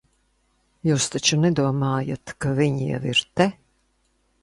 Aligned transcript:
Jūs 0.89 1.05
taču 1.17 1.39
nedomājat, 1.43 2.35
ka 2.45 2.57
viņi 2.63 2.91
jau 2.91 3.01
ir 3.15 3.25
te? 3.39 3.51